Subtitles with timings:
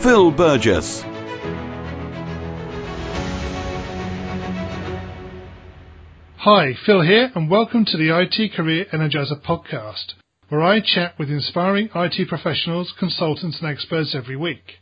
[0.00, 1.02] Phil Burgess.
[6.38, 10.14] Hi, Phil here, and welcome to the IT Career Energizer podcast,
[10.48, 14.78] where I chat with inspiring IT professionals, consultants, and experts every week.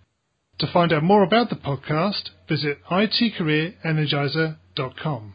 [0.59, 5.35] To find out more about the podcast, visit itcareerenergizer.com.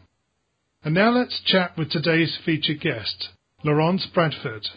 [0.84, 3.30] And now let's chat with today's featured guest,
[3.64, 4.68] Laurence Bradford.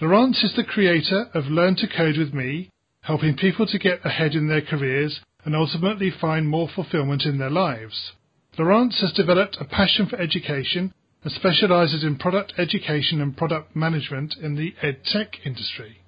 [0.00, 2.70] Laurence is the creator of Learn to Code with Me,
[3.02, 7.50] helping people to get ahead in their careers and ultimately find more fulfillment in their
[7.50, 8.12] lives.
[8.58, 10.92] Laurence has developed a passion for education
[11.24, 15.98] and specializes in product education and product management in the ed-tech industry.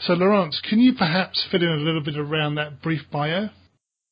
[0.00, 3.50] So, Laurence, can you perhaps fill in a little bit around that brief bio?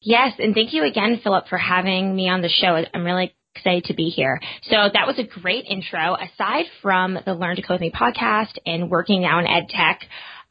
[0.03, 2.83] Yes, and thank you again, Philip, for having me on the show.
[2.95, 4.41] I'm really excited to be here.
[4.63, 6.17] So that was a great intro.
[6.17, 10.01] Aside from the Learn to Code with Me podcast and working now in ed tech,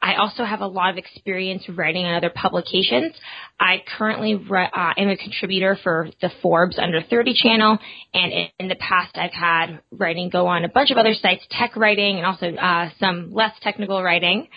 [0.02, 3.14] I also have a lot of experience writing on other publications.
[3.58, 7.78] I currently uh, am a contributor for the Forbes Under 30 channel,
[8.14, 11.76] and in the past I've had writing go on a bunch of other sites, tech
[11.76, 14.48] writing, and also uh, some less technical writing.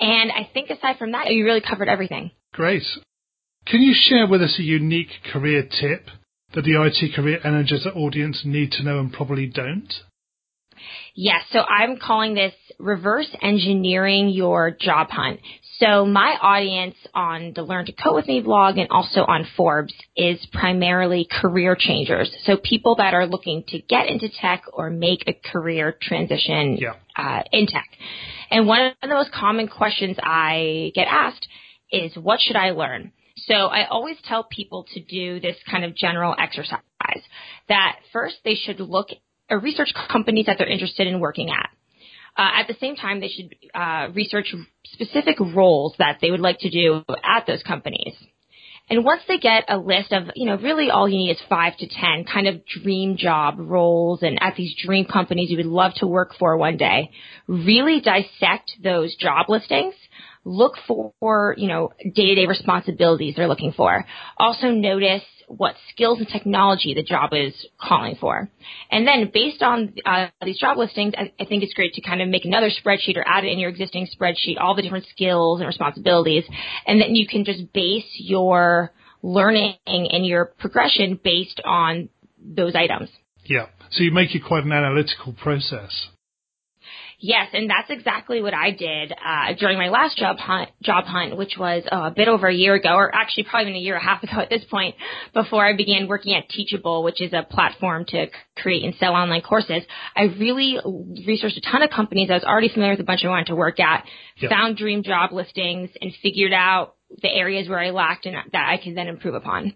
[0.00, 2.30] And I think aside from that, you really covered everything.
[2.52, 2.84] Great.
[3.66, 6.06] Can you share with us a unique career tip
[6.54, 9.92] that the IT Career Energizer audience need to know and probably don't?
[11.14, 15.40] Yes, so I'm calling this reverse engineering your job hunt.
[15.78, 19.94] So my audience on the Learn to Code with Me blog and also on Forbes
[20.16, 22.34] is primarily career changers.
[22.44, 26.94] So people that are looking to get into tech or make a career transition yeah.
[27.16, 27.88] uh, in tech.
[28.50, 31.46] And one of the most common questions I get asked
[31.92, 33.12] is, what should I learn?
[33.36, 36.80] So I always tell people to do this kind of general exercise
[37.68, 39.08] that first they should look
[39.56, 41.70] research companies that they're interested in working at.
[42.36, 44.54] Uh, at the same time, they should uh, research
[44.84, 48.14] specific roles that they would like to do at those companies.
[48.90, 51.76] And once they get a list of, you know, really all you need is five
[51.76, 55.92] to ten kind of dream job roles and at these dream companies you would love
[55.96, 57.10] to work for one day,
[57.46, 59.94] really dissect those job listings
[60.44, 64.04] look for, you know, day-to-day responsibilities they're looking for.
[64.38, 68.50] Also notice what skills and technology the job is calling for.
[68.90, 72.20] And then based on uh, these job listings, I, I, think it's great to kind
[72.20, 75.60] of make another spreadsheet or add it in your existing spreadsheet, all the different skills
[75.60, 76.44] and responsibilities.
[76.86, 83.08] And then you can just base your learning and your progression based on those items.
[83.44, 83.66] Yeah.
[83.90, 86.08] So you make it quite an analytical process.
[87.20, 91.36] Yes, and that's exactly what I did uh, during my last job hunt, job hunt,
[91.36, 93.96] which was uh, a bit over a year ago, or actually probably even a year
[93.96, 94.94] and a half ago at this point,
[95.34, 98.26] before I began working at Teachable, which is a platform to
[98.56, 99.82] create and sell online courses.
[100.14, 100.78] I really
[101.26, 103.56] researched a ton of companies I was already familiar with a bunch I wanted to
[103.56, 104.04] work at,
[104.36, 104.52] yep.
[104.52, 108.76] found dream job listings, and figured out the areas where I lacked and that I
[108.82, 109.74] could then improve upon.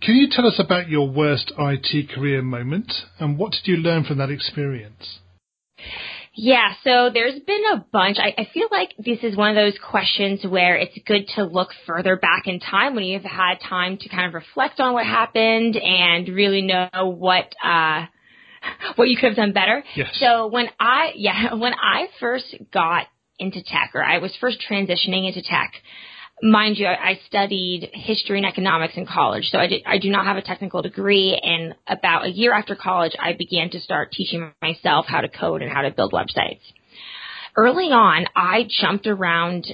[0.00, 4.04] Can you tell us about your worst IT career moment and what did you learn
[4.04, 5.18] from that experience?
[6.40, 8.16] Yeah, so there's been a bunch.
[8.20, 11.70] I, I feel like this is one of those questions where it's good to look
[11.84, 15.76] further back in time when you've had time to kind of reflect on what happened
[15.76, 18.06] and really know what uh
[18.94, 19.82] what you could have done better.
[19.96, 20.16] Yes.
[20.20, 23.06] So when I yeah, when I first got
[23.40, 25.72] into tech or I was first transitioning into tech,
[26.42, 30.26] mind you, I studied history and economics in college, so I, did, I do not
[30.26, 31.38] have a technical degree.
[31.42, 35.62] And about a year after college, I began to start teaching myself how to code
[35.62, 36.60] and how to build websites.
[37.56, 39.66] Early on, I jumped around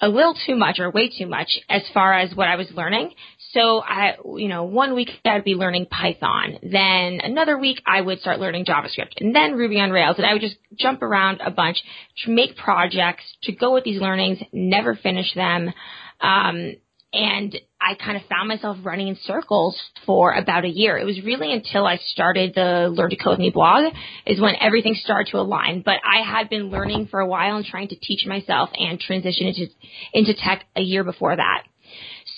[0.00, 3.12] a little too much or way too much as far as what I was learning.
[3.56, 6.58] So I, you know, one week I'd be learning Python.
[6.62, 10.16] Then another week I would start learning JavaScript and then Ruby on Rails.
[10.18, 11.82] And I would just jump around a bunch
[12.24, 15.72] to make projects, to go with these learnings, never finish them.
[16.20, 16.74] Um,
[17.14, 20.98] and I kind of found myself running in circles for about a year.
[20.98, 23.94] It was really until I started the Learn to Code Me blog
[24.26, 25.80] is when everything started to align.
[25.82, 29.46] But I had been learning for a while and trying to teach myself and transition
[29.46, 29.66] into
[30.12, 31.62] into tech a year before that.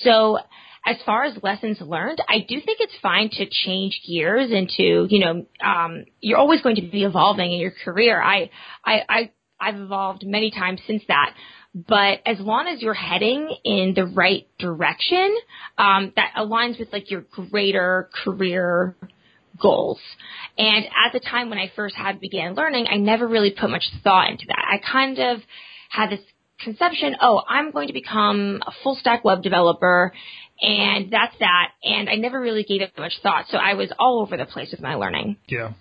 [0.03, 0.39] So
[0.89, 5.21] as far as lessons learned, I do think it's fine to change gears into, you
[5.21, 8.23] know, um, you're always going to be evolving in your career.
[8.23, 8.51] I,
[8.85, 9.31] I, I,
[9.61, 11.35] I've evolved many times since that.
[11.75, 15.37] but as long as you're heading in the right direction,
[15.77, 18.97] um, that aligns with like your greater career
[19.61, 20.01] goals.
[20.57, 23.85] And at the time when I first had began learning, I never really put much
[24.03, 24.65] thought into that.
[24.71, 25.41] I kind of
[25.91, 26.21] had this
[26.61, 30.13] conception, oh, I'm going to become a full stack web developer
[30.61, 31.73] and that's that.
[31.83, 33.47] And I never really gave it much thought.
[33.49, 35.37] So I was all over the place with my learning.
[35.49, 35.73] Yeah.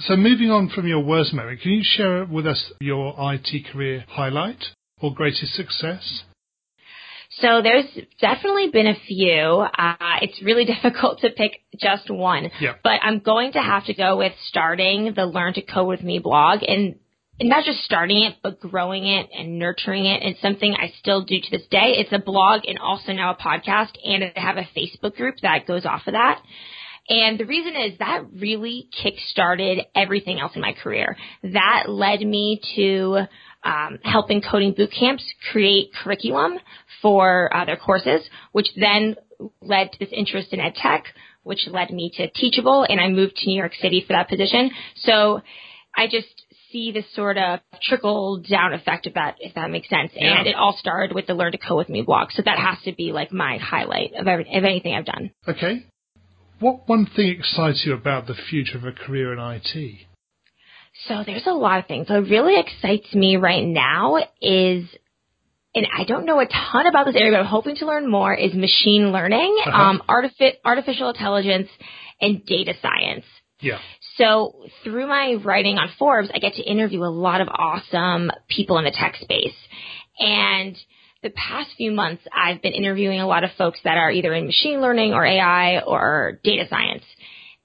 [0.00, 4.04] So moving on from your worst memory, can you share with us your IT career
[4.08, 4.62] highlight
[5.00, 6.24] or greatest success?
[7.38, 7.86] So there's
[8.20, 9.66] definitely been a few.
[9.78, 12.50] Uh, it's really difficult to pick just one.
[12.60, 12.74] Yeah.
[12.82, 16.18] But I'm going to have to go with starting the Learn to Code with Me
[16.18, 16.96] blog and
[17.40, 20.22] and not just starting it, but growing it and nurturing it.
[20.22, 21.94] It's something I still do to this day.
[21.96, 25.66] It's a blog and also now a podcast and I have a Facebook group that
[25.66, 26.42] goes off of that.
[27.08, 31.16] And the reason is that really kick-started everything else in my career.
[31.42, 33.26] That led me to
[33.64, 36.58] um, helping coding boot camps create curriculum
[37.00, 39.16] for uh, their courses, which then
[39.60, 41.04] led to this interest in ed tech,
[41.42, 44.70] which led me to Teachable, and I moved to New York City for that position.
[44.96, 45.42] So
[45.96, 46.41] I just
[46.72, 50.10] see this sort of trickle down effect of that, if that makes sense.
[50.14, 50.38] Yeah.
[50.38, 52.28] And it all started with the Learn to Code with Me blog.
[52.32, 55.30] So that has to be like my highlight of, every, of anything I've done.
[55.46, 55.84] Okay.
[56.58, 59.96] What one thing excites you about the future of a career in IT?
[61.08, 62.08] So there's a lot of things.
[62.08, 64.84] What really excites me right now is
[65.74, 68.34] and I don't know a ton about this area, but I'm hoping to learn more,
[68.34, 69.82] is machine learning, Uh-huh.
[69.82, 71.68] um, artifi- artificial intelligence,
[72.20, 73.24] and data science.
[73.58, 73.78] Yeah.
[74.16, 78.78] So through my writing on Forbes, I get to interview a lot of awesome people
[78.78, 79.54] in the tech space.
[80.18, 80.76] And
[81.22, 84.46] the past few months, I've been interviewing a lot of folks that are either in
[84.46, 87.04] machine learning or AI or data science.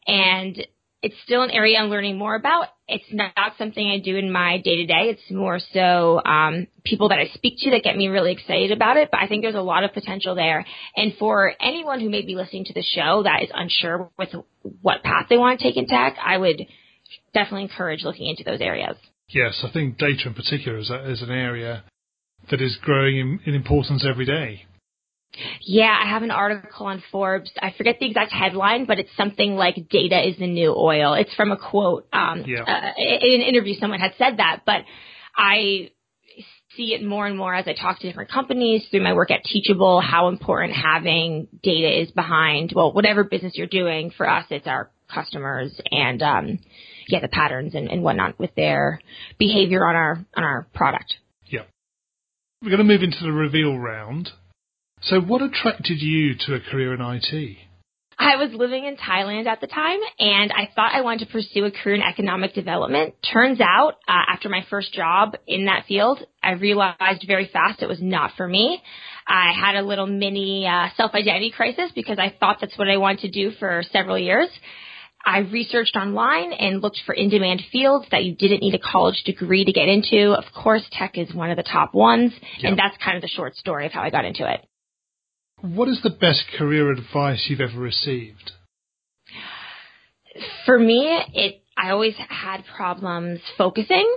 [0.06, 0.66] And
[1.02, 2.68] it's still an area I'm learning more about.
[2.88, 5.10] It's not something I do in my day to day.
[5.10, 8.98] It's more so um, people that I speak to that get me really excited about
[8.98, 9.10] it.
[9.12, 10.66] But I think there's a lot of potential there.
[10.96, 14.30] And for anyone who may be listening to the show that is unsure with
[14.82, 16.66] what path they want to take in tech, I would
[17.34, 18.96] definitely encourage looking into those areas.
[19.30, 21.84] Yes, I think data in particular is, a, is an area
[22.50, 24.67] that is growing in, in importance every day.
[25.62, 27.52] Yeah, I have an article on Forbes.
[27.62, 31.34] I forget the exact headline, but it's something like "Data is the new oil." It's
[31.36, 32.08] from a quote.
[32.12, 32.64] Um, Yeah.
[32.64, 34.84] uh, in an interview, someone had said that, but
[35.36, 35.92] I
[36.76, 39.44] see it more and more as I talk to different companies through my work at
[39.44, 40.00] Teachable.
[40.02, 44.12] How important having data is behind well, whatever business you're doing.
[44.12, 46.60] For us, it's our customers and um,
[47.08, 49.02] yeah, the patterns and, and whatnot with their
[49.38, 51.16] behavior on our on our product.
[51.46, 51.64] Yeah.
[52.62, 54.30] We're going to move into the reveal round.
[55.02, 57.58] So, what attracted you to a career in IT?
[58.20, 61.66] I was living in Thailand at the time and I thought I wanted to pursue
[61.66, 63.14] a career in economic development.
[63.32, 67.88] Turns out, uh, after my first job in that field, I realized very fast it
[67.88, 68.82] was not for me.
[69.28, 73.20] I had a little mini uh, self-identity crisis because I thought that's what I wanted
[73.20, 74.50] to do for several years.
[75.24, 79.64] I researched online and looked for in-demand fields that you didn't need a college degree
[79.64, 80.32] to get into.
[80.32, 82.70] Of course, tech is one of the top ones, Yeah.
[82.70, 84.66] and that's kind of the short story of how I got into it.
[85.62, 88.52] What is the best career advice you've ever received?
[90.66, 94.16] for me, it I always had problems focusing.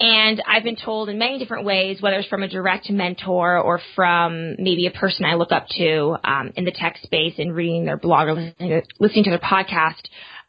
[0.00, 3.80] And I've been told in many different ways, whether it's from a direct mentor or
[3.94, 7.84] from maybe a person I look up to um, in the tech space and reading
[7.84, 10.00] their blog or listening to, listening to their podcast,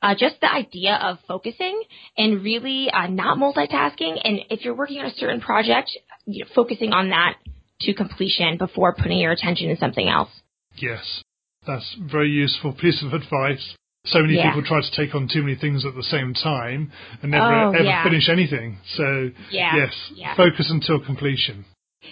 [0.02, 1.82] uh, just the idea of focusing
[2.18, 4.22] and really uh, not multitasking.
[4.24, 5.92] And if you're working on a certain project,
[6.26, 7.36] you know, focusing on that
[7.82, 10.30] to completion before putting your attention to something else.
[10.76, 11.24] Yes,
[11.66, 13.76] that's a very useful piece of advice.
[14.06, 14.50] So many Yeah.
[14.50, 17.72] people try to take on too many things at the same time and never Oh,
[17.72, 18.04] ever yeah.
[18.04, 18.78] finish anything.
[18.96, 20.36] So, Yeah, yes, yeah.
[20.36, 21.66] focus until completion.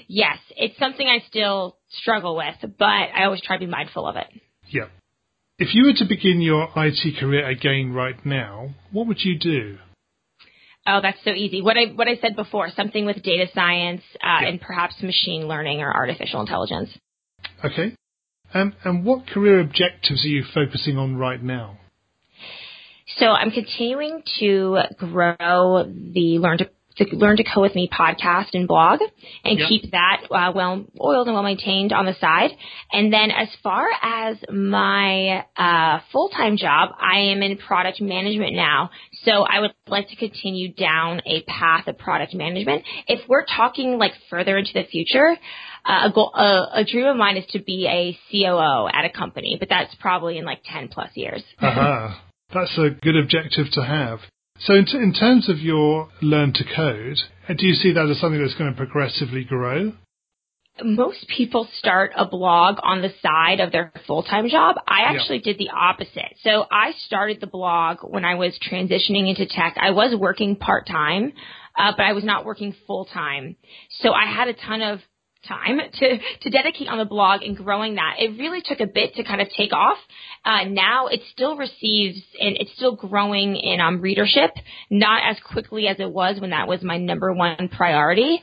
[0.08, 4.18] Yes, it's something I still struggle with, but I always try to be mindful of
[4.18, 4.28] it.
[4.70, 4.92] Yep.
[5.60, 9.78] If you were to begin your IT career again right now, what would you do?
[10.88, 11.62] Oh, that's so easy.
[11.62, 14.48] What I what I said before, something with data science uh, Yeah.
[14.48, 16.90] and perhaps machine learning or artificial intelligence.
[17.64, 17.94] Okay.
[18.54, 21.78] Um, and what career objectives are you focusing on right now?
[23.18, 28.48] So I'm continuing to grow the Learn to the Learn to Code with Me podcast
[28.54, 29.00] and blog,
[29.44, 29.70] and Yep.
[29.70, 32.52] keep that uh, well oiled and well maintained on the side.
[32.92, 38.56] And then as far as my uh, full time job, I am in product management
[38.56, 38.90] now.
[39.24, 42.84] So I would like to continue down a path of product management.
[43.08, 45.36] If we're talking like further into the future,
[45.86, 49.10] uh, a, goal, uh, a dream of mine is to be a COO at a
[49.10, 51.44] company, but that's probably in like 10 plus years.
[51.62, 52.24] Aha.
[52.54, 54.20] That's a good objective to have.
[54.60, 58.10] So, in, t- in terms of your learn to code, uh, do you see that
[58.10, 59.94] as something that's going to progressively grow?
[60.84, 64.76] most people start a blog on the side of their full-time job.
[64.88, 65.54] I actually yeah.
[65.54, 66.36] did the opposite.
[66.44, 69.76] So I started the blog when I was transitioning into tech.
[69.80, 71.34] I was working part-time,
[71.78, 73.56] uh, but I was not working full-time.
[74.02, 75.00] So I had a ton of
[75.48, 78.16] time to, to dedicate on the blog and growing that.
[78.20, 79.98] It really took a bit to kind of take off.
[80.46, 84.52] Uh, now it still receives and it's still growing in um, readership,
[84.90, 88.42] not as quickly as it was when that was my number one priority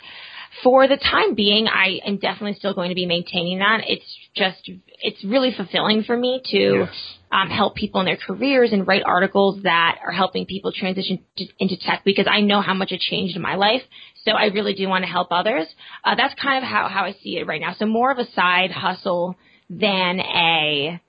[0.63, 3.81] for the time being, I am definitely still going to be maintaining that.
[3.87, 4.05] It's
[4.37, 4.71] just,
[5.01, 6.87] it's really fulfilling for me to
[7.33, 11.47] um, help people in their careers and write articles that are helping people transition to,
[11.59, 13.83] into tech because I know how much it changed in my life.
[14.27, 15.67] So I really do want to help others.
[16.03, 17.75] Uh, that's kind of how, how I see it right now.
[17.79, 19.37] So more of a side hustle
[19.69, 21.01] than a,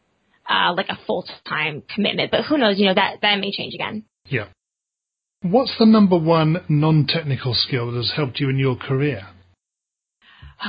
[0.49, 2.31] uh, like a full-time commitment.
[2.31, 4.03] But who knows, you know, that, that may change again.
[4.27, 4.47] Yeah.
[5.41, 9.27] What's the number one non-technical skill that has helped you in your career?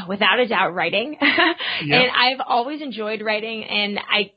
[0.09, 1.17] without a doubt writing.
[1.21, 4.33] and I've always enjoyed writing and I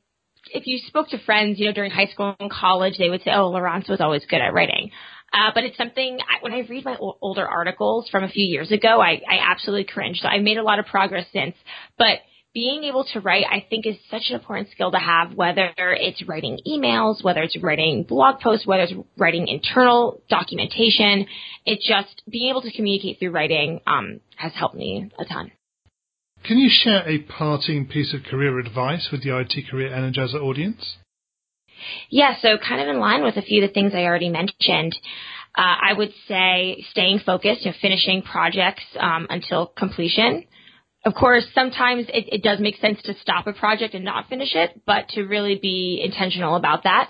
[0.51, 3.32] if you spoke to friends, you know, during high school and college, they would say,
[3.34, 4.92] "Oh, Laurence was always good at writing."
[5.33, 8.45] Uh, but it's something I, when I read my o- older articles from a few
[8.45, 10.19] years ago, I, I absolutely cringe.
[10.21, 11.55] So I've made a lot of progress since.
[11.98, 12.19] But
[12.53, 16.27] being able to write, I think, is such an important skill to have, whether it's
[16.27, 21.27] writing emails, whether it's writing blog posts, whether it's writing internal documentation.
[21.65, 25.51] It just being able to communicate through writing um, has helped me a ton.
[26.43, 30.95] Can you share a parting piece of career advice with the IT Career Energizer audience?
[32.09, 34.98] Yeah, so kind of in line with a few of the things I already mentioned.
[35.57, 40.45] Uh, I would say staying focused and finishing projects um, until completion
[41.05, 44.53] of course, sometimes it, it does make sense to stop a project and not finish
[44.53, 47.09] it, but to really be intentional about that.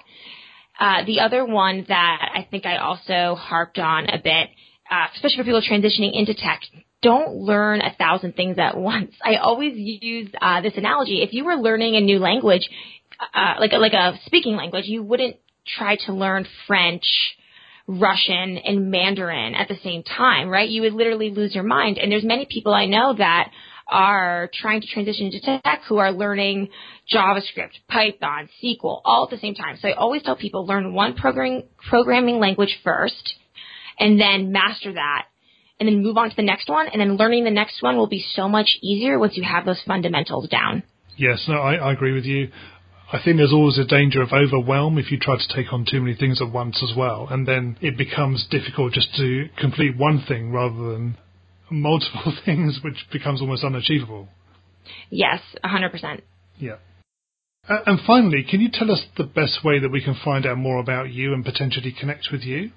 [0.80, 4.50] Uh, the other one that I think I also harped on a bit,
[4.90, 6.62] uh, especially for people transitioning into tech,
[7.02, 9.12] don't learn a thousand things at once.
[9.24, 11.22] I always use uh, this analogy.
[11.24, 12.70] If you were learning a new language,
[13.34, 15.38] uh, like like a speaking language, you wouldn't
[15.78, 17.04] try to learn French,
[17.88, 20.70] Russian, and Mandarin at the same time, right?
[20.70, 21.98] You would literally lose your mind.
[21.98, 23.52] And there's many people I know that
[23.88, 26.70] are trying to transition into tech who are learning
[27.14, 29.78] JavaScript, Python, SQL all at the same time.
[29.82, 33.36] So I always tell people learn one programming, programming language first
[33.98, 35.26] and then master that
[35.80, 36.88] and then move on to the next one.
[36.88, 39.82] And then learning the next one will be so much easier once you have those
[39.88, 40.84] fundamentals down.
[41.18, 42.50] Yes, no, I, I agree with you.
[43.12, 46.00] I think there's always a danger of overwhelm if you try to take on too
[46.00, 47.28] many things at once as well.
[47.30, 51.18] And then it becomes difficult just to complete one thing rather than
[51.72, 54.28] multiple things, which becomes almost unachievable.
[55.10, 56.22] Yes, 100%.
[56.60, 56.76] Yeah.
[57.68, 60.80] And finally, can you tell us the best way that we can find out more
[60.80, 62.72] about you and potentially connect with you?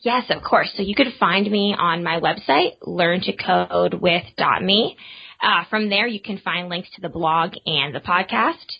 [0.00, 0.70] Yes, of course.
[0.76, 4.96] So you could find me on my website, learntocodewith.me.
[5.42, 8.78] Uh, from there, you can find links to the blog and the podcast.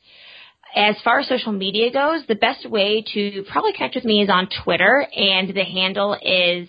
[0.75, 4.31] As far as social media goes, the best way to probably connect with me is
[4.31, 6.69] on Twitter, and the handle is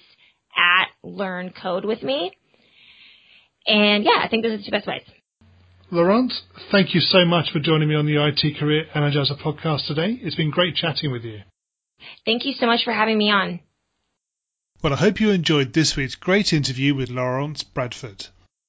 [0.58, 2.31] at Learn Code with Me.
[3.67, 5.03] And yeah, I think those are the two best ways.
[5.91, 6.41] Laurence,
[6.72, 10.17] thank you so much for joining me on the IT Career Energizer podcast today.
[10.22, 11.41] It's been great chatting with you.
[12.25, 13.60] Thank you so much for having me on.
[14.81, 18.25] Well, I hope you enjoyed this week's great interview with Laurence Bradford.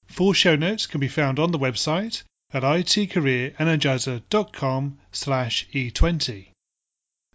[0.08, 2.22] Full show notes can be found on the website
[2.52, 6.48] at itcareerenergizer.com slash e20.